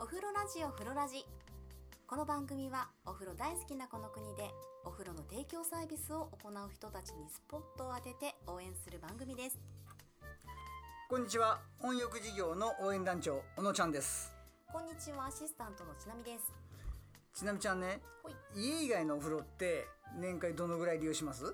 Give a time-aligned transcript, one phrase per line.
[0.00, 1.26] お風呂ラジオ風呂ラジ。
[2.06, 4.48] この番組はお風呂大好きなこの国で
[4.84, 9.58] お風呂の提供サービスを行う人たちにスポットを当てて応援する番組です。
[11.10, 11.58] こんにちは。
[11.80, 14.32] 温浴事業の応援団長小野ちゃんです。
[14.72, 16.52] こんにちはアシスタントのちなみです。
[17.34, 18.32] ちなみちゃんねほい。
[18.54, 21.42] 家以外のお風呂って年間どのぐらい利用します？
[21.42, 21.46] い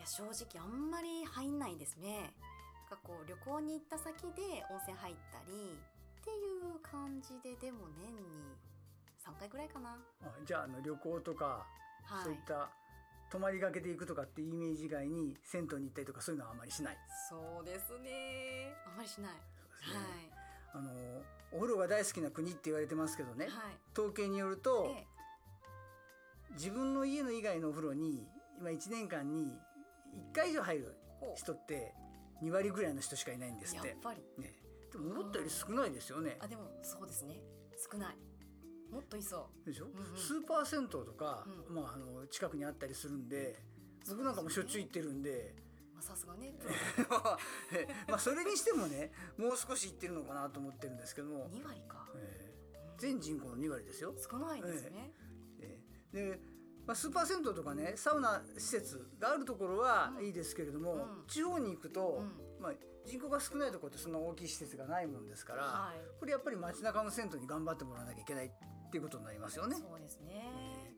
[0.00, 2.32] や正直あんまり入んないですね。
[2.88, 5.76] なんかこう旅行に行った先で温泉入ったり
[6.28, 8.22] っていう感じででも年に
[9.24, 9.96] 3回ぐらいかな。
[10.22, 11.66] あじゃああの旅行とか、
[12.04, 12.24] はい。
[12.24, 12.70] そういった
[13.30, 16.96] 泊まりがけで行くとかっていうイメージ以外に銭湯に行ったりとかそういうのはあまりしない。
[17.28, 18.72] そうですね。
[18.86, 19.32] あんまりしない。
[19.82, 20.32] すね。
[20.72, 20.90] あの
[21.52, 23.54] お風呂が大好きな国って言われてますけどね、はい。
[23.54, 25.06] はい統計によると、え
[26.52, 28.26] 自分の家の以外のお風呂に
[28.58, 29.58] 今1年間に
[30.32, 30.96] 1回以上入る
[31.36, 31.94] 人って
[32.42, 33.88] 2割ぐらいの人しかいないんですって。
[33.88, 33.96] やっ。
[34.02, 34.20] ぱり。
[34.42, 34.54] ね、
[34.92, 36.38] でも思ったより少ないですよね。
[36.40, 37.40] あでもそうですね。
[37.90, 38.16] 少ない。
[38.92, 40.16] もっといそでしょ、んうん。
[40.16, 43.62] スーパー銭湯とか、うまあ、あの近くにあったりするんで
[44.08, 45.54] 僕なんかもしょっちゅう行ってるんで。
[45.90, 46.54] うまあさすがね。
[48.08, 52.08] まあそれにしてもねもう少し行ってるのかなと思ってるんですけども、2割か。
[52.16, 52.48] えー
[52.98, 54.12] 全人口の2割ですよ。
[54.18, 55.12] 少ないですね、
[55.60, 56.40] えーで、
[56.84, 60.26] まあ、スーパー銭湯とかねサウナ施設があるところはうん。
[60.26, 61.24] いいですけれども、うん。
[61.28, 62.24] 地方に行くと、
[62.58, 62.72] うまあ、
[63.08, 66.00] 人口が少ないところってそんな大きい施設がないもんですから、はい。
[66.20, 68.50] これやっぱり街中の銭湯に頑張ってもらわなきゃいけないっ
[68.90, 69.76] ていうことになりますよね。
[69.76, 70.44] そうですね、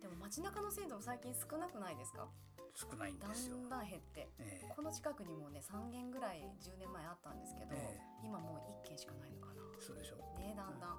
[0.02, 2.28] でも街中の銭湯も最近少なくないですか？
[2.74, 3.56] 少ないんだですよ。
[3.56, 4.28] んだん減って。
[4.38, 9.62] えーこの近くにもね3軒ぐらい10年前あったんですけど、え今もう1軒しかないのかな。
[9.78, 10.16] そうでしょ。
[10.38, 10.96] ねだんだん、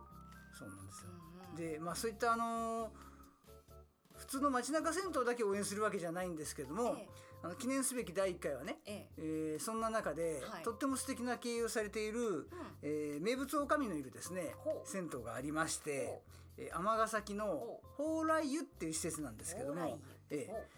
[0.53, 1.09] そうなんですよ。
[1.11, 2.89] うんうん、でまあそういったあのー
[4.17, 7.07] 普通の街中銭湯だけ応援するわけじゃないんですけども、え
[7.43, 8.95] あの記念すべき第1回はね、ええ。
[9.17, 10.63] ええーそんな中で、はい。
[10.63, 12.47] とっても素敵な経営をされている、うん。
[12.83, 16.21] えー名物おかみのいるですね銭湯がありましてほ、
[16.57, 17.45] えー尼崎の
[17.97, 19.99] ほ蓬莱湯っていう施設なんですけども、
[20.29, 20.71] えーえー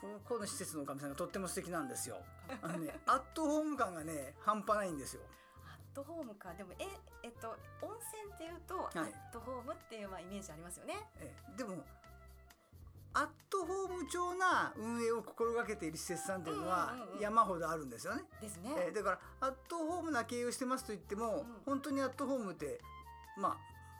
[0.00, 2.16] ここの施設のおかみさんがとっても素敵なんですよ。
[2.62, 5.22] あのねアットホーム感がね半端ないんですよ。
[5.66, 6.52] アットホームか。
[6.54, 6.84] でもえ
[7.22, 7.48] えっと
[7.82, 8.78] 温泉っていうと、い。
[8.98, 10.94] アットホームっていうまあイメージありますよね。
[11.20, 11.76] えーでも
[13.18, 18.22] アットホーム調な運営を心がけている施設さんっていうのは山ほどあるんですよね。
[18.40, 21.46] ですね、えーだからアットホームな経営をしてますと言っても、ん。
[21.66, 22.80] 本当にアットホームって
[23.36, 23.58] ま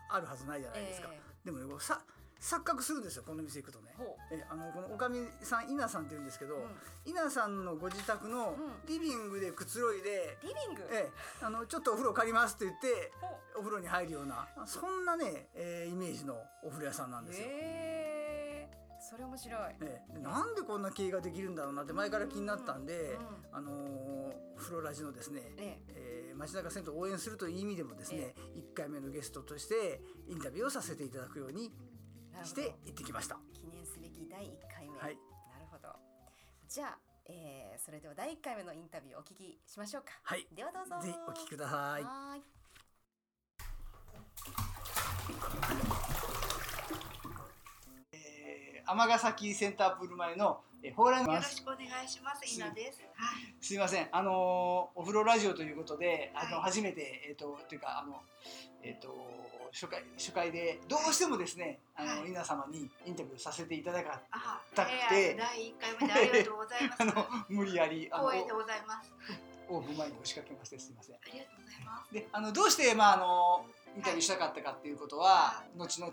[0.09, 1.09] ああるはずないじゃないですか。
[1.13, 2.01] えでもさ
[2.41, 3.91] 錯覚するんですよこの店行くとね。
[4.31, 7.11] えあのこのおかみさん稲さんって言うんですけど、うん。
[7.11, 8.87] 稲さんのご自宅のうん。
[8.87, 11.11] リビングでくつろいで、リビング、え
[11.43, 13.11] あのちょっとお風呂借りますって言って
[13.57, 17.49] お風呂に入るようなそんなね、えーイメージのお風呂屋さんなんですよ。
[17.49, 17.98] へえ
[19.09, 20.13] それ面白い、ええ。
[20.15, 23.13] でなんでこんな経営ができるんだろうなって前から気になったんで、
[23.53, 23.57] うん。
[23.57, 26.33] あのーフロラジのですね、ええ。
[26.35, 31.73] ー街中銭湯を応援するという意味でもですね、1回目のゲストとしてインタビューをさせていただくように
[32.45, 33.39] して行ってきました。
[33.55, 35.17] 記念すべき第1回目、はい。
[35.53, 35.89] なるほど。
[36.69, 40.11] じゃあ、えー、それでは第1回目のインタビューをお聞きしましょうか。
[40.23, 41.01] はい、ではどうぞ。
[41.01, 42.03] ぜひお聞きください。
[42.03, 42.39] はー
[46.25, 46.28] い
[48.91, 52.43] 尼崎センタープール前のえー蓬莱よのろしくお願いします。
[52.47, 53.03] 稲です。
[53.15, 53.55] はい。
[53.61, 58.23] すいません、あのーお風呂ラジオということで、あのはい初めてえっ、とというかあの
[58.83, 59.13] えっ、と
[59.73, 67.03] 初回初回でどうしてもですね、あのはい皆様にインタビューさせていただかあ、だってえー第一回目でありがとうございます。
[67.03, 67.13] あの
[67.49, 69.13] 無理やりあの光栄でございます。
[69.69, 71.17] オープン前に押しかけましてすいません。
[71.17, 72.15] ありがとうございます。
[72.15, 73.65] で、あのどうしてまああの
[73.97, 76.13] インタビューしたかったかっていうことは、は後々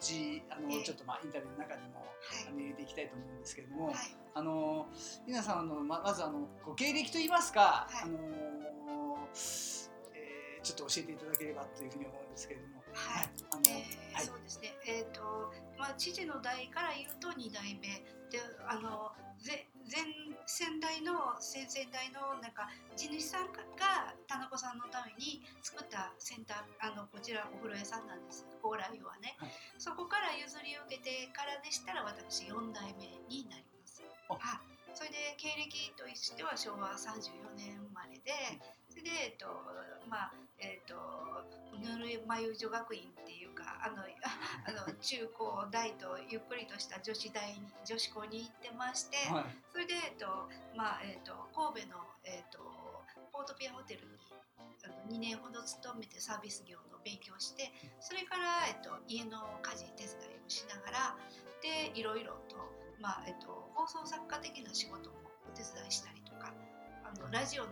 [0.49, 3.95] あの、ええちょっとまあインタビューの中にも、はいあの入れていきたいと思うんですけれども、はい。
[4.33, 4.87] あの
[5.27, 8.19] 皆さんのままずあのご経歴といいますか、はいあの
[10.13, 13.29] えーちょっと教えていただければというふうに思うんですけれども、はい。
[13.51, 14.73] あの、えーはいそうですね。
[14.87, 15.21] えっ、と、
[15.77, 18.01] まあ、父の代から言うと二代目
[18.31, 20.01] で、あの、ぜ前
[20.45, 28.45] 先代の先々代のなんか地主さんが田中さんのために作ったセンターあのこちらお風呂屋さんなんです。
[28.61, 29.53] 蓬莱湯はね、はい。
[29.77, 34.01] そこから譲り受けてからでしたら私4代目になります。
[34.29, 34.75] あはい。
[34.93, 38.31] それで経歴としては昭和34年生まれで、
[38.89, 39.45] それでえっと
[40.09, 40.95] まあえっと
[41.81, 49.45] ぬるま湯女学院っていうかあのあの中高大とゆっくりとした女子大に女子校に行ってまして、はい。
[49.71, 52.59] それで、えっとまあえっと、神戸の、えっと、
[53.31, 54.15] ポートピアホテルに
[54.83, 61.15] あの2年ほど勤めてサービス業の勉強をしてそれから、えっと、家の家事手伝いをしながら
[61.61, 62.55] でいろいろと、
[63.01, 65.15] まあえっと、放送作家的な仕事も
[65.45, 66.53] お手伝いしたりとか
[67.03, 67.69] あのラジオの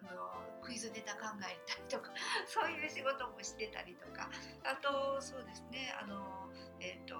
[0.00, 0.39] あの9
[0.70, 2.14] クイズネタ考えたりとか
[2.46, 4.30] そういう仕事もしてたりとか
[4.62, 7.18] あとそうですねあの、えー、と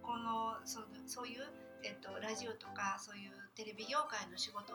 [0.00, 1.42] このそそういう、
[1.82, 4.72] えー、とラジオとかそういうテレビ業界の仕事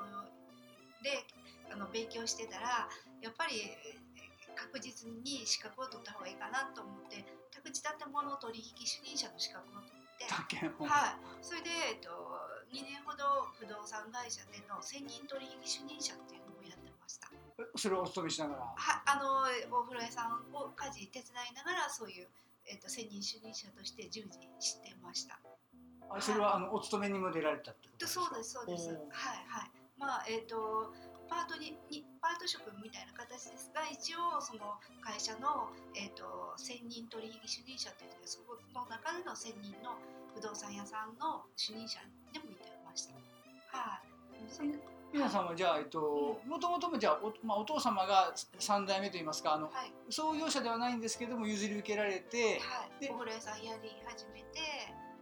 [1.01, 1.25] で
[1.71, 2.89] あの勉強してたら
[3.21, 3.63] やっぱり
[4.55, 10.25] 確実に資格を取った方がいいかなと思って宅地建物取引主任者の資格を取って。
[10.83, 12.09] はい、それで、えっと、
[12.73, 16.46] 2年ほど不動産会社での専任取引主任者っていう。
[17.75, 22.27] それをお勤めしながらはあのお風呂屋さんを家事手伝いながらそういう、
[22.65, 25.39] えっと、専任主任者として従事してました。
[26.09, 28.25] あそれはあのお勤めにも出られたってことですか？
[28.29, 28.87] そうですそうです。
[28.89, 28.97] はい
[29.49, 29.71] はい。
[29.97, 30.93] まあえっ、と
[31.27, 39.97] パートににパート職みたいな形ですが一応その会社のえっ、と専任取引主任者っていうのでそこの中での専任の
[40.33, 41.99] 不動産屋さんの主任者
[42.31, 43.15] でもいてました。
[43.75, 44.07] はい。
[44.53, 44.69] それ
[45.17, 53.05] 皆さんはじゃあえっともともともじゃあお,、まあ、お父様が三代目といいますかあのはい創業者ではないんですけども譲り受けられてはい。
[53.05, 54.59] でお風呂屋さんやり始めて、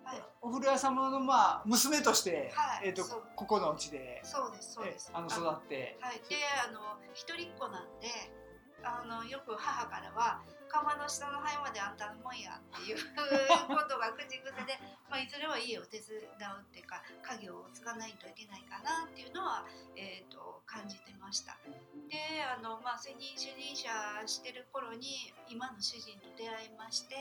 [0.04, 0.24] はい。
[0.42, 3.04] お風呂屋様のまあ娘として、はいえっと
[3.36, 5.12] ここのうちでそうですそうです。
[5.14, 6.36] えあの育ってはい、で
[6.68, 8.08] あの一人っ子なんで
[8.84, 10.42] あのよく母からは
[10.76, 14.76] 「釜の下の灰まであんたのもんや」っていうことが口癖で、
[15.08, 21.58] まあ、いずれは家を手伝うっていうか家業を継がないといけないかなっていうのは、えー、と感じてました。
[22.10, 23.90] であの、まあ、専任主任者
[24.28, 27.16] してる頃に今の主人と出会いまして、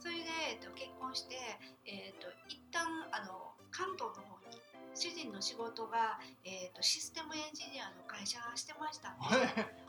[0.00, 1.36] それで、えっと、結婚して、
[1.84, 4.60] えっと、一旦あの関東の方に
[4.94, 9.26] 主人の仕事が、えっと、システムエンジニアの会社してましたんで、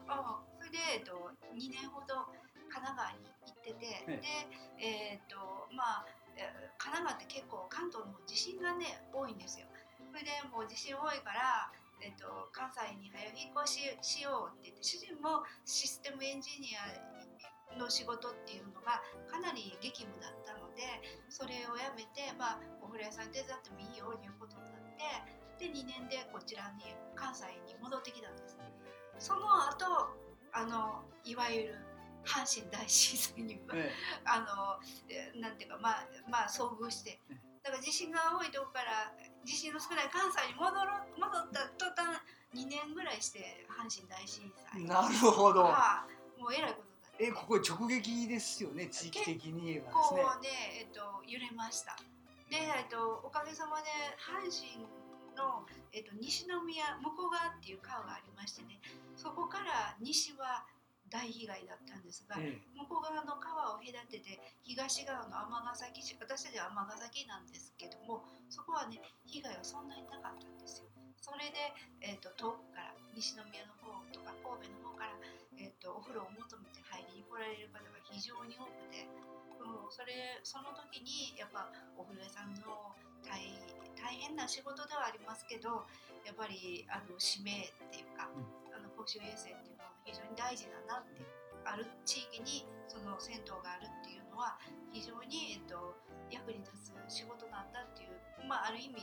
[0.07, 2.27] あそれで、えっと、2年ほど
[2.69, 4.27] 神奈川に行ってて、えで、
[4.80, 6.06] えっとまあ、
[6.38, 9.68] えー神奈川って結構関東の方地震がね多いんですよ。
[10.10, 11.69] それでもう地震多いから
[12.01, 16.95] えっと、関西に早引っ越ししようって言って主人もシステムエンジニア
[17.77, 20.88] の仕事っていうのがかなり激務だったので
[21.30, 28.57] それをやめて、まあ、お風呂屋さん手伝ってもいいよということになってで2年でこちらに関西に戻ってきたんです
[29.19, 30.15] その後
[30.56, 31.88] あのいわゆる
[32.29, 33.89] 阪神大震災にえ
[34.23, 34.77] あの
[35.09, 37.19] えなんていうかまあまあ遭遇して。
[37.61, 39.11] だから地震が多いとこから
[39.43, 42.15] 地震の少ない関西に戻ろ戻った途端
[42.55, 44.81] 2年ぐらいして阪神大震災。
[44.81, 45.63] えなるほど。
[45.65, 46.05] は
[46.39, 47.25] もうえらいことになって。
[47.25, 50.23] えここ直撃ですよね地域的に言えばですね。
[50.23, 50.49] ね、
[50.79, 51.97] えっと、揺れました。
[52.49, 54.87] で、えっと、おかげさまで阪神
[55.37, 58.81] の、えっと、西宮向こう側っていう川がありましてね
[59.15, 60.65] そこから西は
[61.09, 70.89] 大被害だったんですが、え向こう側の川を隔てて東側の尼崎市私たちは尼崎なんですけどもそこはね被害はそんなになかったんですよ。
[71.19, 71.59] それで、
[72.01, 75.13] えー、と遠くから西宮の方とか神戸の方から、
[75.59, 79.05] えー、とお風呂を求めて入りに来られる方が非常に多くて、
[79.59, 81.67] うん、それその時にやっぱ
[82.00, 82.95] お風呂屋さんの
[83.27, 83.35] 大
[84.00, 85.83] 大変な仕事ではありますけど
[86.25, 88.29] やっぱりあの使命っていうか、
[88.71, 89.69] あの公衆衛生って
[90.06, 91.22] 非常に大事だなって
[91.66, 94.57] ある地域にその銭湯があるっていうのは
[94.92, 95.96] 非常に、えっと、
[96.31, 98.18] 役に立つ仕事なんだっていう、
[98.48, 99.01] まあ、ある意味、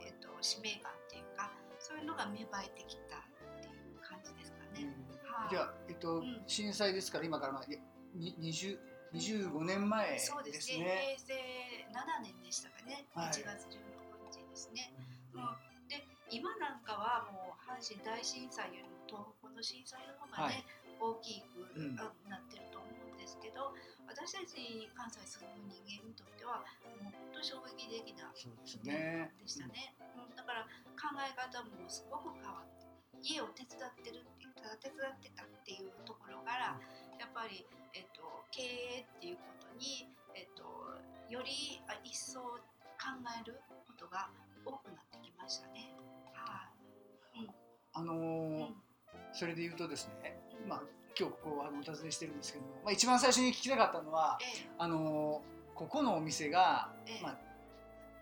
[0.00, 4.88] えっと、使命感っていうかそういうのが芽生えてきたっていう感じですかね。
[5.22, 5.50] はい。
[5.50, 6.42] じゃあ、えっとうん。
[6.46, 7.78] 震災ですから今からまあい
[8.16, 8.78] に20
[9.14, 10.84] 25年前ですそうですね。
[10.84, 11.16] ね。
[11.22, 13.28] 平成7年でしたかね、はい。
[13.28, 13.86] 1月16
[14.32, 14.92] 日ですね。
[15.32, 18.95] うん、で今なんかはもう阪神大震災よりも
[19.56, 20.68] の震災の方がね、
[21.00, 21.96] 大きく、うん。
[22.00, 23.72] あなってると思うんですけど
[24.08, 26.64] 私たち関西住む人間にとっては
[27.00, 28.32] もう本当衝撃的な
[28.84, 29.32] ね。
[29.40, 30.36] でしたね、うん。
[30.36, 30.64] だから
[30.96, 32.86] 考え方もすごく変わって
[33.20, 36.78] 家を手伝ってるっていうただ手伝ってたっていうところから、
[37.18, 40.62] やっぱり、えっと、経営っていうことに、えっと、
[41.32, 42.40] よりあ一層
[43.00, 44.30] 考えることが
[44.64, 45.96] 多くなってきましたね。
[46.34, 46.70] は
[47.34, 47.48] い、
[47.94, 48.76] あのうん。
[48.82, 48.85] ー
[49.38, 50.82] それで言うとですね、うんまあ
[51.18, 57.16] 今日ここあのお尋ねしてるんですけども、まあ一番最初に聞きたかったのはえあのーここのお店がええ。
[57.20, 57.36] えまあ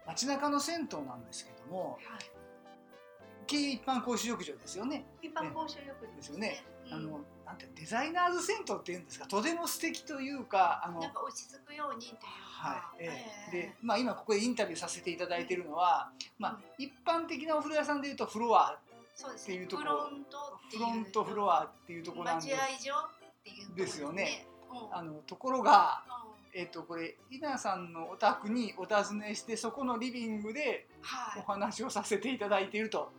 [0.07, 3.75] 街中の銭湯なんですけども、はい。
[3.75, 5.05] 一般公衆浴場ですよね。
[5.23, 6.63] 一般公衆浴場ですよね。
[6.87, 6.93] うん。
[6.93, 13.09] あのなんてデザイナーズ銭湯っていうんですか、とても素敵というか、あのなんか落ち着くようにというか、はい、ええ。
[13.09, 13.63] ええ。
[13.63, 18.79] で、まあ今ここでインタビューさせていただいているのは、まあ一般的なお風呂屋さんでいうとフロア、
[19.15, 19.55] そうですね。
[19.55, 20.39] っていうとこフロント
[20.71, 23.87] フロントフロアっていうところなんで待合、所っていうところで。
[23.91, 24.47] すよね。
[24.71, 24.97] うん。
[24.97, 26.61] あのところが、うん。
[26.61, 31.43] えっ、とこれ稲さんのお宅にお尋ねしてそこのリビングではい。
[31.43, 33.13] お話をさせていただいていると。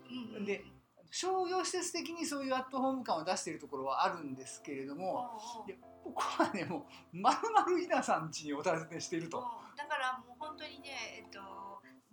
[0.45, 0.63] で
[1.11, 9.37] 商業施設的にそういうアットホーム感を出しているところはあるんですけれどもいやここはねもうまるまる稲さん家にお尋ねしていると。
[9.37, 9.75] うん。
[9.77, 11.39] だからもう本当にね、えっと、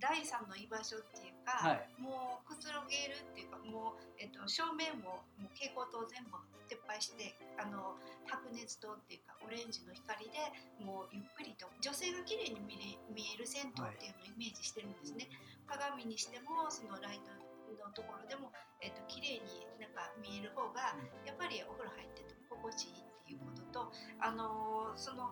[0.03, 6.35] 第三の居場所っていうか、はいもうくつろげるっていうかもう、えっと、照明ももう蛍光灯全部
[6.67, 7.95] 撤廃してあの
[8.27, 10.35] 白熱灯っていうかオレンジの光で
[10.83, 15.31] もうゆっくりと女性が綺麗に見れ見える銭湯っていうのをイメージしてるんですね。
[15.71, 17.31] 鏡にしてもそのライト
[17.79, 18.51] のところでも、
[18.83, 25.31] えっと綺麗になんか見える方がやっぱりお風呂入ってても心地いいっていうことと、あのーその、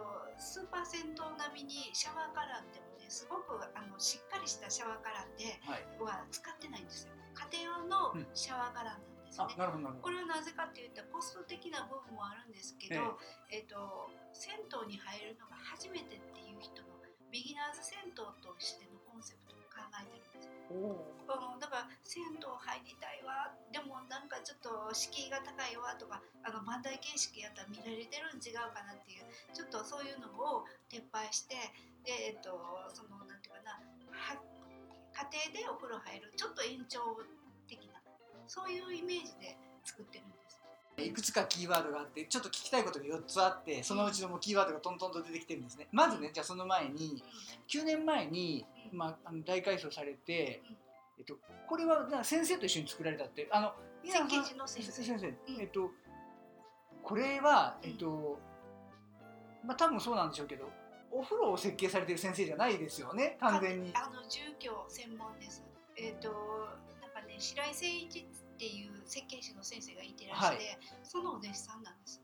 [0.00, 5.60] とスーパー銭湯並みにシャワーカラーでもねすごくあのしっかりしたシャワーカラーで
[6.00, 9.54] は使ってないんですよ家庭用のうんシャワーカラーなんですあね。
[9.60, 10.08] なるほどなるほど。
[10.08, 13.20] これはなぜかっていうとコスト的な部分もあるんですけど、
[13.52, 16.88] えっと銭湯に入るのが初めてっていう人の
[17.30, 18.26] ビギナーズ銭湯と
[18.58, 20.29] してのコンセプトを考えてるん
[20.70, 31.58] うん、だから銭湯入りたいわでもなんかちょっと敷居が高いわとかあの万代形式やったら見られてるん違うかなっていうちょっとそういうのを撤廃して
[32.06, 32.54] でえっと
[32.94, 33.82] そのなんていうかな
[35.20, 37.18] 家庭でお風呂入るちょっと延長
[37.66, 38.00] 的な
[38.46, 40.39] そういうイメージで作ってるんです。
[41.00, 47.22] いくつかキーワードがあってちょっと聞きたいことが4つあってそのうちのもうキーワードがトントンと出てきてるんですねまずねじゃあその前に
[47.68, 50.76] 9年前に、うんまあ、あの大改装されてうん、
[51.18, 51.36] えっと、
[51.68, 53.72] これはな先生と一緒に作られたってあの
[54.04, 55.26] 先生
[55.60, 55.90] えっと
[57.02, 58.38] これはえっと、
[59.64, 60.68] まあ多分そうなんでしょうけど
[61.12, 63.92] お風呂を設計されてる先生じゃないですよね完全に。
[63.94, 65.64] あの住居専門です。
[65.96, 66.28] えっ、と
[67.02, 68.26] なんかね白井誠一
[68.60, 72.20] っていう設計士の先生がいてらして、はそのお弟子さんなんです。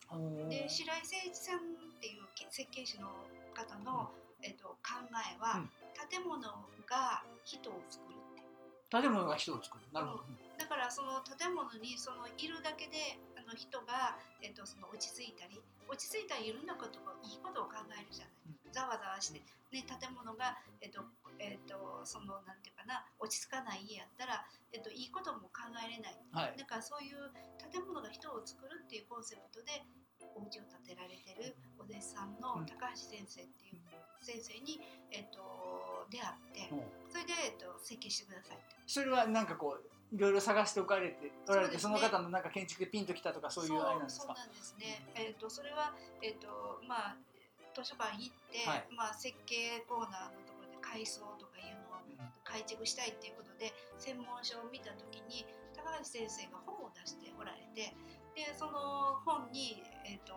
[0.53, 3.09] で白井誠一さんっていう設計士の
[3.57, 4.13] 方の、
[4.45, 5.73] えっと考えは、うん。
[6.13, 6.45] 建物
[6.85, 9.01] が人を作るっていう。
[9.01, 9.89] 建物が人を作る。
[9.97, 10.29] なるほど、
[10.61, 15.57] だからその建物にそのいるだけであの人が、えっとその落ち着いたり
[15.89, 18.73] 落ち着いたりいろんなことをいいことを考えるじゃない、うん。
[18.77, 19.41] ざわざわして、
[19.73, 21.01] ね、建物が、えっと
[21.39, 26.17] えっとそのなんていうかな落ち着かない家やったら、えっといいことも考えれない。
[26.33, 26.59] はい。
[26.59, 27.33] だからそういう
[27.73, 29.83] 建物が人を作るっていうコンセプトで
[30.35, 32.67] お家を建てられてるお弟子さんのうん。
[32.67, 33.81] 高橋先生っていう
[34.23, 36.71] 先生に、えっと出会って
[37.11, 38.77] それで、えっと設計してくださいって。
[38.87, 41.95] それはなんかこういろいろ探しておかれておられてそ,、ね。
[41.95, 44.27] の方のなんか建築でピンときたとかそういうあれなんですか？
[44.27, 45.03] そうなんですね。
[45.17, 46.47] えっ、とそれはえっ、と
[46.87, 47.17] まあ
[47.75, 48.87] 図書館行って、はい。
[48.97, 50.46] まあ設計コーナーの
[51.05, 55.45] ところで改装とかいうのを改築したいっていうことで専門書を見た時に
[55.77, 57.93] 高橋先生が本を出しておられて
[58.33, 60.33] でその本にえっ、と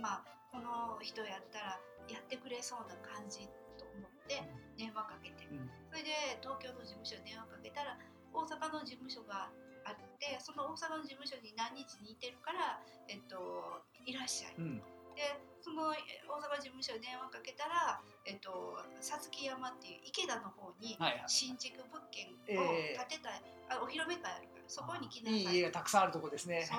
[0.00, 4.44] まあこの人やったらやってくれそうな感じと思って
[4.76, 5.44] 電話かけて。
[5.48, 5.68] うん。
[5.92, 7.96] それで東京の事務所に電話かけたら
[8.32, 9.52] 大阪の事務所が
[9.84, 14.54] あってその大阪の事務所に何日にいてるから、えっと、いらっしゃい。
[14.56, 14.82] うん
[15.18, 15.98] でそのえ
[16.30, 21.24] 大阪事務所に電話かけたら、えっと、さつき山っていう池田の方にはいはい。
[21.26, 22.98] 新築物件をええ。
[23.10, 25.42] 建てたい、あお披露目会あるからそこに来なさい。
[25.42, 25.58] いい。
[25.58, 26.62] 家がたくさんあるとこですね。
[26.62, 26.78] そ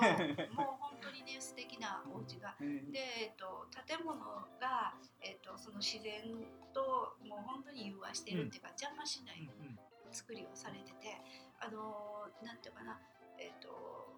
[0.56, 2.56] もう本当にね素敵なお家が。
[2.56, 2.90] うん。
[2.90, 4.16] で、えっと、建物
[4.56, 6.24] が、えっと、その自然
[6.72, 9.78] ともう本当に融和してるっていうか、邪魔しないうん。
[10.10, 11.20] 作りをされてて
[11.60, 12.98] あのーなんていうかな
[13.38, 14.09] えっ、と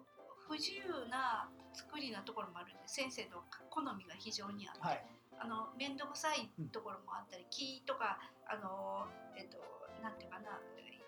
[0.47, 5.05] 不自由な作りなところもあるんで先生の好みが非常にあって、はい。
[5.39, 9.57] あの面倒くさいところもあったり、木とかあのーえっ、と
[10.01, 10.59] なんていうかな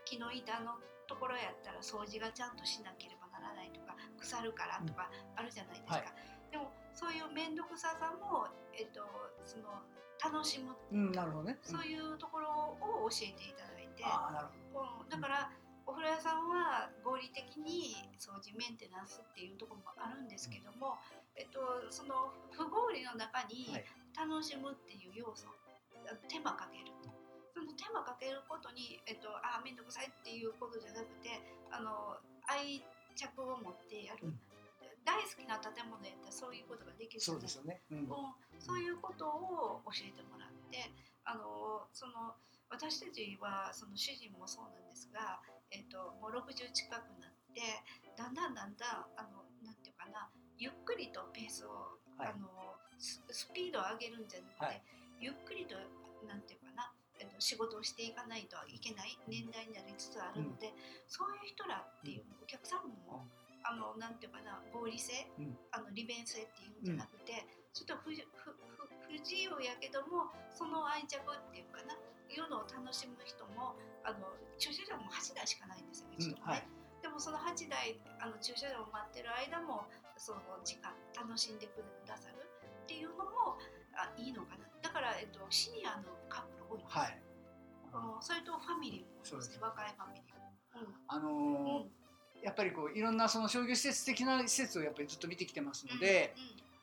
[0.03, 0.77] 木の板の
[1.07, 6.51] ところやったら掃除がちゃんとしなければならないとか腐るからとかあるじゃないですか、はい。
[6.51, 9.05] でもそういう面倒くささも、えっと
[9.45, 9.81] その
[10.23, 11.59] 楽しむうん、なるほどね。
[11.61, 15.51] そういうところを教えていただいて、うん、だから
[15.85, 20.97] お風呂屋さんは合理的に掃除メンテナンスっていうところもあるんですけども、
[21.37, 25.43] えっと、その不合理の中にはい楽しむっていう要素、
[26.31, 26.87] 手間かける
[27.51, 31.35] その手間かけることに、えっと、あ面倒くさいっていうことじゃなくて
[31.67, 32.15] あの
[32.47, 32.79] 愛
[33.11, 34.39] 着を持ってやる、うん
[35.05, 37.37] 大好きな建物やったらそういうことができるど。
[37.37, 37.77] そうですよね。
[37.93, 37.97] うん。
[37.99, 38.07] うん
[38.57, 40.89] そういうことを教えてもらって
[41.23, 42.33] あのその
[42.73, 45.37] 私たちはその主人もそうなんですが、
[45.75, 47.60] えっともう60近くなって
[48.15, 52.32] だんだんだんだんあのなんていうかなゆっくりとペースを、はい。
[52.32, 52.48] あの
[52.98, 54.82] ススピードを上げるんじゃなくて、はい。
[55.20, 55.75] ゆっくりと
[56.24, 60.72] なんていうかな、えっと、仕事をしていかないといけない年代になりつつあるので、
[61.12, 62.88] そういう人らっていうお客さん。
[62.88, 63.27] も、
[63.67, 65.58] あのなんていうかな合理性、うん。
[65.75, 67.44] あの利便性っていうんじゃなくて、
[67.75, 77.01] ちょっと不不自由やけどもその愛着っていうかないうのを楽しむ人もあの駐車場も8台しかないんですようちとかね、うんはい。
[77.01, 79.88] でももその8台あの駐車場を待ってる間も
[80.19, 83.55] その時間楽しんでくださるっていうのも
[83.95, 84.67] あいいのかな。
[84.83, 87.21] だから、えっと、シニアのカップル多いんです、はい。
[87.95, 90.51] うんそれとファミリーもそうです若いファミリーも。
[91.07, 91.91] あのうんーうん。
[92.43, 96.35] やっぱりこういろんなその商業施設的な施設をやっぱりずっと見てきてますので、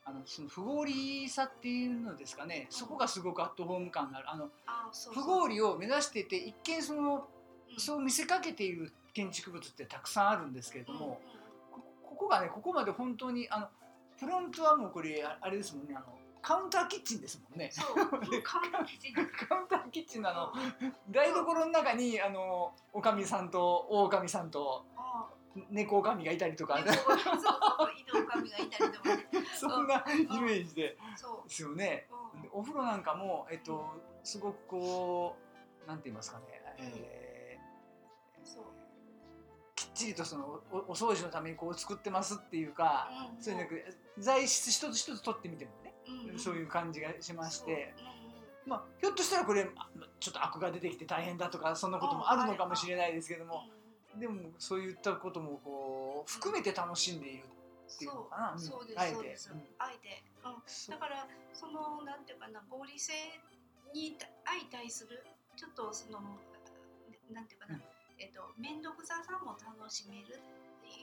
[0.05, 4.29] あのその不合理さっていうのですかね、そこがすごくアットホーム感がある。
[4.29, 4.49] あの
[5.13, 7.79] 不合理を目指していて一見そのうん。
[7.79, 11.21] そう見せかけている建築物ってたくさんあるんですけれどうんも、
[11.71, 13.67] こここがねここまで本当にあの
[14.19, 16.05] フロントはもうこれああれですもんねあの
[16.41, 17.71] カウンターキッチンですもんね。
[17.71, 18.09] そうもう
[18.43, 19.21] 完璧にカ
[19.55, 20.53] ウンターキッチンのあの
[21.09, 25.25] 台所の中にあのおかみさんと大おかみさんとあ
[25.71, 26.97] 猫おかみがいたりとか、そうそう
[28.13, 29.09] 犬狼がいたりとか
[30.15, 32.07] イメージでそですよね。
[32.51, 33.85] お風呂なんかも、えっと、
[34.23, 35.35] すごくこ
[35.85, 36.45] うなんて言いますかね、
[36.79, 38.63] えーそう。
[39.75, 43.75] きっちりとそのおお掃除のためにこう作ってますっていうか、うんそういうなんか
[44.17, 45.93] 材質一つ一つ取ってみてもね、
[46.31, 47.93] うんそういう感じがしまして、
[48.65, 49.89] まあ、ひょっとしたらこれあ
[50.19, 53.63] ちょっとアクが出てきて大変だとかそんなこともあるのかもしれないですけども、
[54.19, 57.43] でもそういったこともこう含めて楽しんでいる
[57.93, 58.59] っていうのかな、うん。
[58.59, 59.63] そうそうですそうです、うん。
[59.77, 60.49] あえて、う。
[60.49, 63.13] ん、だからそのなんていうかな合理性
[63.93, 65.23] に相対する
[65.55, 66.19] ちょっとその
[67.31, 67.81] なんていうかな、うん。
[68.19, 70.39] えっと面倒くささも楽しめる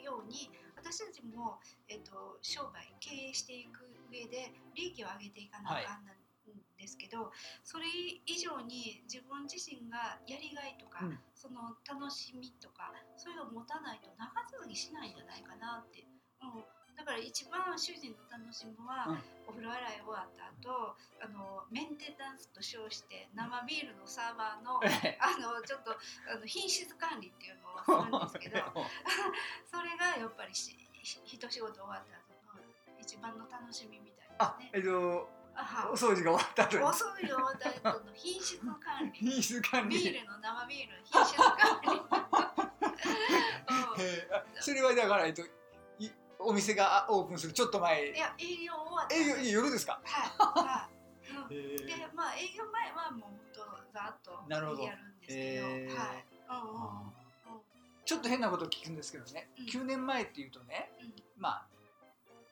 [0.04, 6.16] ように私たちも、えっと商売経営していく上で利益を上げていかなあかんなん
[6.78, 7.30] ですけど、
[7.62, 7.86] それ
[8.24, 11.18] 以上に自分自身がやりがいとか、うん。
[11.34, 16.04] その楽しみとかそういうのを持たないと長続きしないんじゃないかなって、
[16.40, 16.64] うん、
[17.00, 19.40] だから一番主人の楽しみは、うん。
[19.48, 25.90] お風呂洗い終わった後あのメンテナンスと称して生ビールのサーバーのあのちょっと
[26.30, 28.62] あの品質管理っていうのをするんですけど
[29.66, 32.62] それがやっぱりしひ一仕事終わった後の
[33.00, 34.78] 一番の楽しみみたいあですね。
[34.78, 35.40] えっと
[35.90, 36.84] お掃除が終わった後に。
[36.84, 39.18] お掃除が終わった後の品質管理。
[39.18, 39.98] 品質管理。
[39.98, 41.90] ビールの生ビールの品質管理。
[44.60, 45.50] それはだから、えっと、い
[46.42, 48.10] お店がオープンするちょっと前。
[48.10, 51.86] いや営業終わった営業夜ですか、はいはい、うんえー。
[51.86, 53.60] でまあ営業前はもうほんと
[53.92, 54.82] ざっとなるほど。
[54.82, 55.96] やるんですけど、えー。
[55.96, 57.60] はい、うんうん。
[58.04, 59.66] ちょっと変なこと聞くんですけどね、うん。
[59.66, 61.14] 9年前っていうとね、うん。
[61.38, 61.66] まあ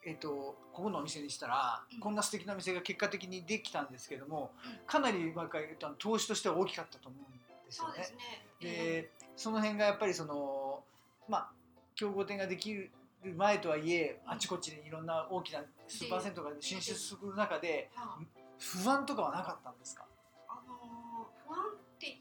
[0.04, 2.00] えっとここのお店にしたら、うん。
[2.00, 4.86] こんな素敵なお店が結果的にできたんですけども、うん。
[4.86, 7.94] かなり若いあの投資としては大きかったと思うんですよね。
[7.94, 8.12] そうです。
[8.12, 8.18] ね。
[8.60, 10.82] でその辺がやっぱりその
[11.28, 11.48] まあ
[11.94, 12.90] 競合店ができる
[13.24, 14.32] 前とはいえうん。
[14.32, 18.26] あちこちにいろんな大きなスーパー銭湯が進出する中ではい
[18.58, 20.04] 不安とかはなかったんですか、
[20.48, 22.16] あのー不安ってい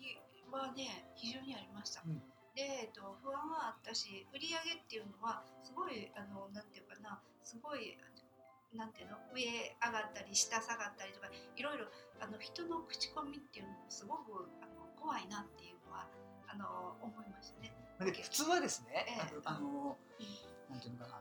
[0.47, 2.01] うはね非常にありました。
[2.05, 2.21] うん。
[2.55, 7.97] で、えっと、不安はあったし売り上げっていうのはすごいあのなんていうかなすごい
[8.73, 9.45] なんていうの上
[9.77, 11.85] 上がったり下下がったりとかいろいろ
[12.19, 16.09] あの人の口コミっていうのもすごくあの怖いなっていうのは
[16.49, 17.73] あの思いましたね。
[17.99, 19.41] で普通はですね、ええ。
[19.45, 20.23] あのう
[20.69, 21.17] なんていうのかな。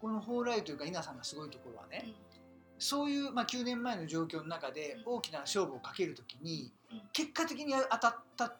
[0.00, 2.14] この蓬莱というか稲さんがすごいところはね、ん。
[2.78, 5.14] そういう、まあ、9年前の状況の中でうん。
[5.14, 7.02] 大きな勝負をかけるときに、うん。
[7.12, 8.56] 結果的に当たった、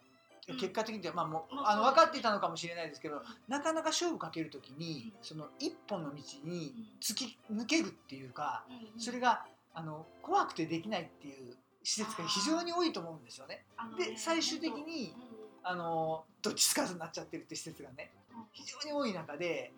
[0.49, 0.57] うん。
[0.57, 5.25] 結果的にって、まあ、もうまああの分かっていたのかもしれないですけど、なかなか勝負かけるときに、うん。
[5.25, 8.65] その一本の道にうん突き抜けるっていうか、
[8.99, 13.65] それがあの怖くてできないっていう施設が非常に多いと思うんですよね。
[13.99, 15.33] で最終的に本
[15.65, 18.11] あのどっちつかずになっちゃってるって施設がね
[18.53, 19.73] 非常に多い中で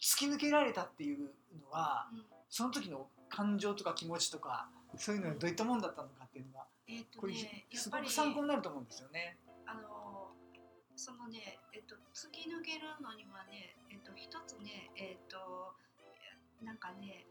[0.00, 9.36] 突き抜けられたっていうのはうんその時の感情とか気持ちとかそういうのはどういったもんだったのかっていうのはえっ、ことれねやすっぱりごく参考になると思うんですよね。
[9.66, 10.30] あの
[10.96, 15.76] そのね、えっと、突き抜けるのにはね、えっと、一つね、えっと、
[16.64, 17.26] なんかね、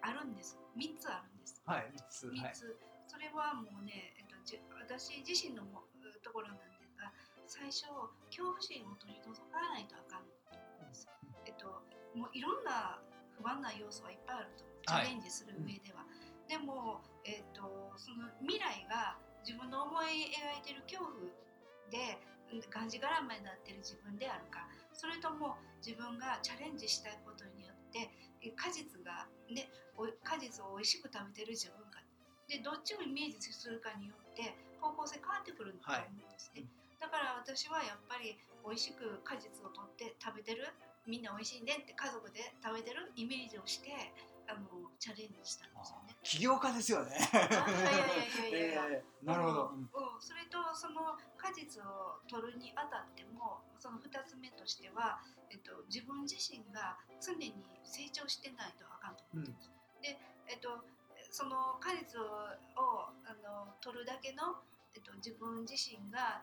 [0.00, 0.56] あるんです。
[0.76, 1.60] 三つあるんです。
[1.66, 2.54] はい、三つはい。
[2.54, 5.82] それはもうね、えっと、じ私自身のも
[6.22, 6.79] ところなん
[7.50, 7.90] 最初、
[8.30, 11.10] 恐怖心を取り除かないとあかんんです。
[11.42, 11.82] えっと、
[12.14, 13.02] もういろんな
[13.34, 14.86] 不安な要素はいっぱいあると思う。
[14.86, 16.06] チはいャレンジする上では。
[16.46, 17.66] でも、えっと、
[17.98, 21.26] その未来が自分の思い描いてる恐怖
[21.90, 22.22] で
[22.54, 28.10] うんがんじがらめになってる自分であるかそれとも自分がチャレンジしたいことによって
[28.42, 29.70] え果実がね
[30.22, 32.02] 果実を美味しく食べてる自分か
[32.50, 36.66] でどっちをイメージするかによって方向性変わってくると思うんですね、
[37.00, 40.68] だから私はやっぱり美味しく果実を取って食べてる
[41.08, 43.90] みんな美味しいねって家族で食べてるイメージをして
[44.46, 46.16] あのチャレンジしたんですよね。
[46.22, 47.14] 起業家ですよね。
[47.32, 48.84] あいやいやいやいやいや。
[48.90, 49.70] えーなるほど。
[49.70, 59.70] うん、それとその果実を取るにあたってもその2つ目としては、えっと、自分自身が常に成長してないとあかんと思ってます。
[60.02, 60.84] で、えっと、
[61.30, 62.26] その果実を
[63.24, 64.62] あの取るだけの、
[64.94, 66.42] えっと、自分自身が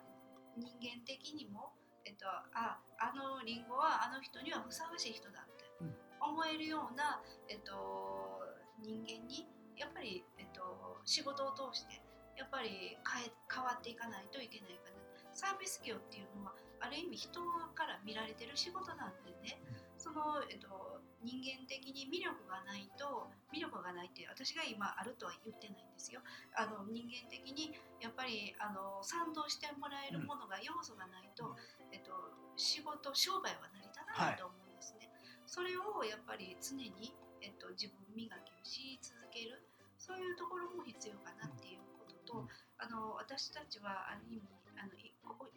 [0.58, 1.74] 人間的にも、
[2.06, 5.94] えっと、ああのリンゴはあの人にはふさわしい人だってうん。
[6.20, 8.42] 思えるような、えっと、
[8.82, 12.02] 人間にやっぱり、えっと、仕事を通して
[12.38, 14.98] やっぱり変え変わっていかないといけないかな。
[15.34, 17.42] サービス業っていうのはある意味人
[17.74, 19.62] から見られてる仕事なんでね。
[19.98, 26.22] その、えっと、人間的に魅力がないと魅力がないって私が今あるとは言ってないんですよ。
[26.54, 31.58] あの人間的にやっぱりあの賛同してもらえるものが要素がないと、うん。
[31.92, 32.12] えっと、
[32.56, 35.10] 仕事商売は成り立たないと思うんですね、
[35.46, 39.64] それをやっぱり常に、えっと、自分磨きをし続ける
[39.98, 42.48] そういうところも必要かなっていうことと、うん。
[42.78, 44.46] あの私たちはある意味
[44.78, 44.94] あの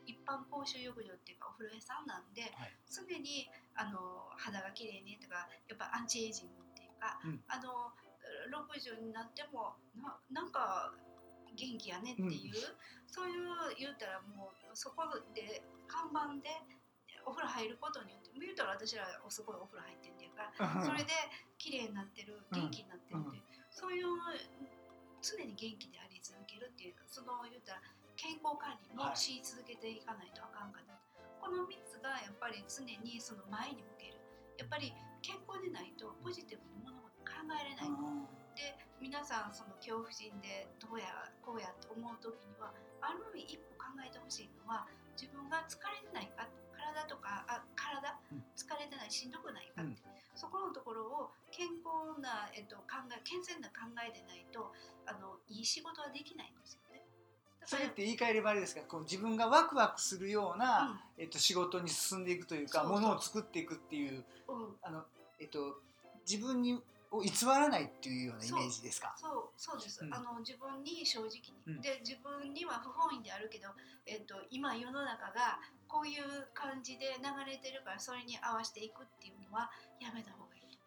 [0.06, 2.74] 一般公衆浴場っていうかお風呂屋さんなんで、はい。
[2.90, 7.40] 常にあの肌が綺麗にとかやっぱアンチエイジングっていうか、うん。
[7.48, 7.92] あの
[8.50, 10.92] 60になってもななんか
[11.56, 12.54] 元気やねっていう、
[13.06, 15.02] そういう言うたらもうそこ
[15.34, 16.50] で看板で
[17.26, 21.12] お風呂入ることによって言うたら私らすごいお風呂入ってんだから それで
[21.58, 24.06] 綺麗になってる元気になってるっていう、そういう
[25.20, 27.82] 常に元気であり続けるっていうその言うたら
[28.20, 30.92] 健康管理もし続けていかないとあかんかな、
[31.40, 34.20] この3つがやっぱり常にその前に向ける。
[34.60, 34.92] やっぱり
[35.24, 37.88] 健康でないとポジティブに物事考えれない、
[38.52, 41.08] で皆さんその恐怖心でどうや
[41.40, 44.84] こうやと思う時にはある意味一歩考えてほしいのは
[45.16, 46.44] 自分が疲れてないか
[46.76, 48.04] 体とかあ体？
[48.36, 48.44] うん。
[48.52, 49.80] 疲れてないしんどくないか。
[49.80, 49.96] って、うん。
[50.36, 54.76] そこのところを健康な、えっと、考え健全な考えでないと
[55.08, 56.84] あのいい仕事はできないんですよ
[57.66, 58.80] それって言い換えればあれですか？
[58.82, 64.56] こう自分がワクワクするような、えっと、仕事に進んでいくというかものを作っていくっていううん。
[64.56, 65.04] うんあの、
[65.38, 65.78] えっと、
[66.28, 66.80] 自分に
[67.12, 69.12] を偽らないっていうようなイメージですか？
[69.16, 70.14] そうそうです、うん。
[70.14, 71.80] あの自分に正直に、うん。
[71.80, 73.68] で自分には不本意であるけど、
[74.06, 76.22] えっと今世の中がこういう
[76.54, 79.70] 感じで流れてるからそれに合わせていくっていうのは
[80.00, 80.78] やめた方がいい。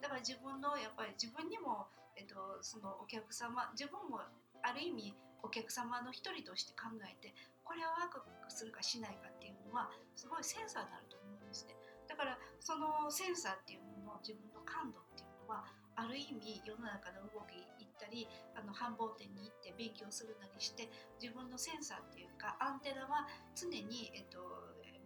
[0.00, 4.20] だから自分のやっぱり自分にも、えっとそのお客様自分も
[4.62, 11.76] ある意味お客様の一人として考えてこれはワクワクするかしないかっていうのはすごいセンサーになると思うんですね
[12.08, 18.26] だからそのセンサーっていうのの自分の感度っていうのはある意味世の中の動き行ったり
[18.56, 20.88] あの繁忙店に行って勉強するなりして
[21.20, 24.40] 自分のセンサーっていうかアンテナは常に、えっと、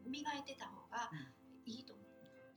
[0.06, 1.10] 磨いてた方が
[1.66, 2.03] いいと思う。
[2.03, 2.03] で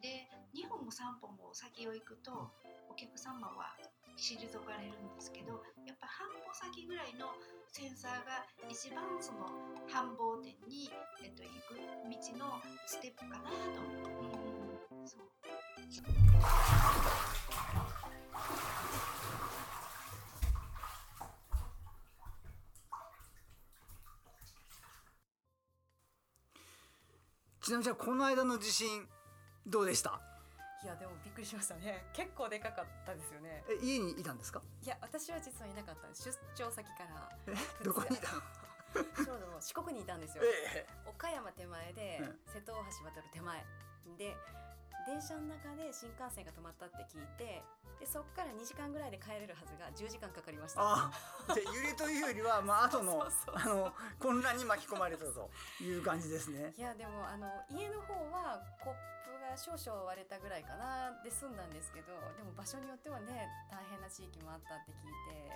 [0.02, 2.52] 2歩も3歩も先を行くと
[2.90, 3.76] お客様は
[4.18, 7.28] 退かれるんですけどやっぱ半歩先ぐらいの
[7.72, 9.50] センサーが一番その
[9.88, 10.90] 繁忙店に、
[11.24, 11.76] えっと、行く
[12.10, 13.50] 道のステップかなと。
[13.50, 14.18] 思
[14.92, 15.02] う。
[15.02, 15.22] うん、そう。
[27.62, 28.88] ちなみにじゃあこの間の地震
[29.68, 30.20] どうでした？
[30.84, 32.06] いやでもびっくりしましたね。
[32.14, 33.64] 結構でかかったですよね。
[33.70, 34.62] え家にいたんですか？
[34.84, 37.30] いや私は実はいなかった出張先から。
[37.48, 38.42] えどこにいたの？
[39.26, 40.44] ちょうど四国にいたんですよ。
[40.46, 43.66] え岡山手前でうん瀬戸大橋渡る手前
[44.18, 44.36] で
[45.08, 47.64] 電車の中で新幹線が止まったって聞いて
[47.98, 50.84] でそこから2時間ぐらいで帰れるはずが10時間かかりました。
[50.84, 51.10] あ
[51.56, 56.76] じゃあ揺れというよりは まあ後のあの混乱に巻き込まれたという感じですね。
[56.78, 58.94] いやでもあの家の方はコッ
[59.26, 65.50] プが少々割れたぐらいかなで済んだんですけどでも場所によってはね大変な地域もあったって聞いて、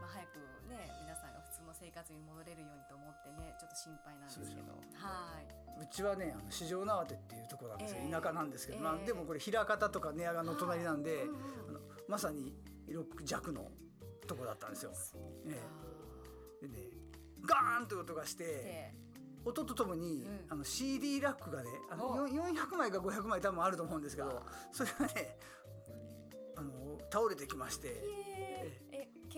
[0.00, 4.72] まあ、早くね皆さんが普通の生活に戻れるようにと思ってねちょっと心配なんですけど。
[4.94, 5.60] はい。
[5.80, 8.12] うちはねあの四条縄手っていうところなんですよ、ええ。
[8.12, 9.06] 田舎なんですけど、まあ、ええ。
[9.06, 11.24] でもこれ枚方とか寝屋川の隣なんで、
[11.68, 12.54] あのまさに
[12.88, 13.70] 6弱の
[14.26, 14.92] とこだったんですよ。
[15.46, 15.58] え
[16.62, 16.88] かでね
[17.46, 18.94] ガーンという音がしてで
[19.44, 20.46] 音とともに、うん。
[20.50, 22.28] あの CD ラックがねあのお。
[22.28, 25.38] よ400枚か500枚多分あると思うんですけどそれがね
[26.56, 28.04] あの倒れてきまして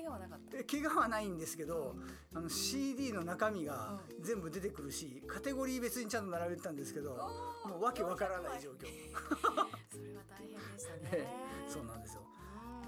[0.02, 0.56] 怪我はなかった？
[0.58, 1.94] で怪我はないんですけど
[2.34, 7.10] あの CD の中身がう全部出てくるしカテゴリー別にちゃんと並べてたんですけど
[7.68, 8.86] もうわけわからない状況。
[9.92, 11.00] それは大変でしたね。
[11.12, 11.26] え
[11.66, 12.22] えそうなんですよ。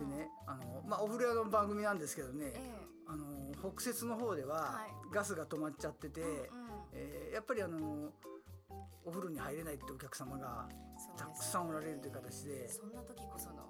[0.01, 0.11] うん。
[0.11, 4.91] でねあの、まあ、お風呂屋の番組なんですけどね、えあの北摂の方でははい。
[5.13, 6.71] ガスが止まっちゃってて、えうんうん。
[6.93, 8.13] えーやっぱりあの
[9.07, 10.67] お風呂に入れないってお客様が
[11.17, 12.69] たくさんおられるという形で。
[12.69, 13.64] そんな時こその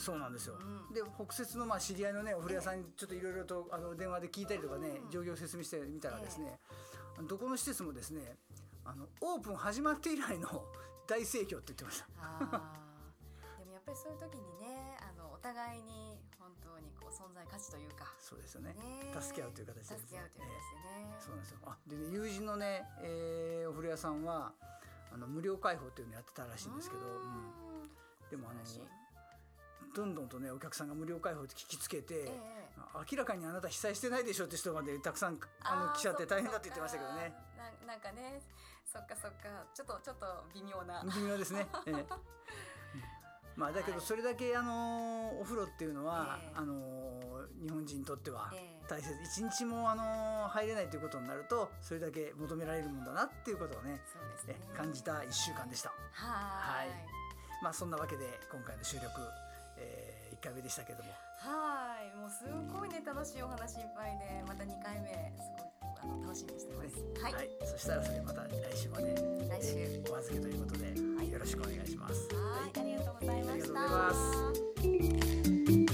[0.00, 0.94] そうなんですよ、うん。
[0.94, 5.10] で北摂のまあ知り合いのねお風呂屋さんにちょっといろいろとあの電話で聞いたりとかね、うん。
[5.10, 6.58] 状況を説明してみたらですね、
[7.28, 8.36] どこの施設もですね
[8.84, 10.64] あのオープン始まって以来の
[11.06, 12.06] 大盛況って言ってました。
[13.72, 18.74] やっぱりそういう時にねあのお互いに本当にこう存在価値というか、そうですよね。
[18.74, 21.58] ね助け合うという形で助け合うという形でね、そうなんですよ。
[21.64, 24.52] あでね友人のね、えーお風呂屋さんは
[25.12, 27.82] あの無料開放っていうのやってたらしいんですけど、ううん。
[27.82, 27.90] ん。
[28.30, 28.60] でもあの
[29.94, 32.70] どんどんとねお客さんが無料開放って聞きつけて、ええ。
[33.10, 37.32] 明らかにあなた被災してないでしょって人までたくさんあのー来ちゃって大変だって言ってましたけどね。
[37.86, 38.40] ななんかね
[38.84, 39.48] そっかそっか。
[39.74, 41.02] ちょっとちょっと微妙な。
[41.04, 41.66] 微妙ですね。
[41.86, 42.06] ええ。
[43.56, 46.52] まあだけどはいそれだけあのお風呂っていうのは、ええ。
[46.56, 48.86] あの日本人にとってはええ。
[48.88, 49.12] 大切。
[49.22, 54.00] 一日もあの入れないということになるとそれだけ求められるもんだなっていうことをねね。
[54.48, 55.90] え感じた一週間でした。
[55.90, 56.88] はーい。
[56.88, 57.06] はい。
[57.62, 59.06] まあそんなわけで今回の収録、
[59.80, 61.10] え1回目でしたけども。
[61.36, 62.20] はーい。
[62.20, 64.44] もうすごいね楽しいお話いっぱいで。
[64.46, 67.22] また2回目すごいあの楽しみにしてます。
[67.22, 69.14] はい、はい、そしたらそれまた来週まで。
[69.48, 70.12] 来週。
[70.12, 71.30] お預けということで、はい。
[71.30, 72.28] よろしくお願いします。
[72.34, 72.80] はい。
[72.80, 73.52] ありがとうございました。
[73.52, 75.89] ありがとうございます